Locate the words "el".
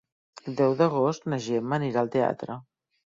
0.51-0.55